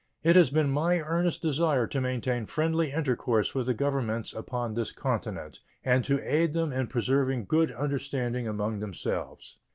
It 0.23 0.35
has 0.35 0.49
been 0.49 0.71
my 0.71 0.97
earnest 0.97 1.43
desire 1.43 1.85
to 1.85 2.01
maintain 2.01 2.47
friendly 2.47 2.91
intercourse 2.91 3.53
with 3.53 3.67
the 3.67 3.75
Governments 3.75 4.33
upon 4.33 4.73
this 4.73 4.91
continent 4.91 5.59
and 5.83 6.03
to 6.05 6.19
aid 6.23 6.53
them 6.53 6.71
in 6.71 6.87
preserving 6.87 7.45
good 7.45 7.71
understanding 7.71 8.47
among 8.47 8.79
themselves. 8.79 9.59